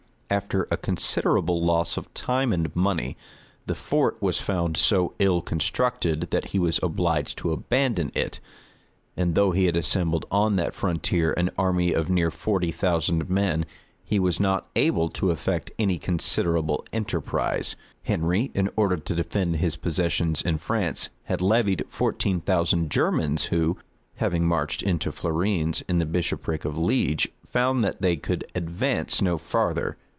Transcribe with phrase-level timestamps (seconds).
[0.33, 3.17] After a considerable loss of time and money,
[3.65, 8.39] the fort was found so ill constructed, that he was obliged to abandon it;
[9.17, 13.65] and though he had assembled on that frontier an army of near forty thousand men,
[14.05, 17.75] he was not able to effect any considerable enterprise.
[18.03, 23.77] Henry, in order to defend his possessions in France, had levied fourteen thousand Germans who,
[24.15, 29.37] having marched to Fleurines, in the bishopric of Liege, found that they could advance no
[29.37, 29.97] farther.